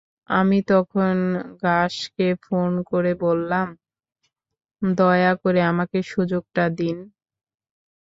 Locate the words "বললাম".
3.21-3.67